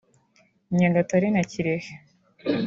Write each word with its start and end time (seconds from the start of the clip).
Nyagatare 0.77 1.27
na 1.31 1.41
Kirehe 1.49 1.91